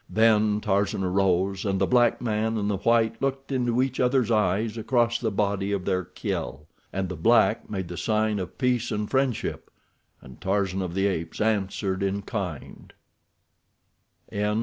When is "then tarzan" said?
0.09-1.03